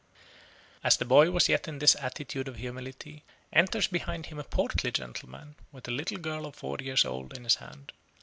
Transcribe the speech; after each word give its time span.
As 0.83 0.97
the 0.97 1.05
boy 1.05 1.29
was 1.29 1.47
yet 1.47 1.67
in 1.67 1.77
this 1.77 1.93
attitude 1.95 2.47
of 2.47 2.55
humility, 2.55 3.23
enters 3.53 3.85
behind 3.87 4.25
him 4.25 4.39
a 4.39 4.43
portly 4.43 4.91
gentleman, 4.91 5.53
with 5.71 5.87
a 5.87 5.91
little 5.91 6.17
girl 6.17 6.47
of 6.47 6.55
four 6.55 6.77
years 6.79 7.05
old 7.05 7.37
in 7.37 7.43
his 7.43 7.57
hand. 7.57 7.93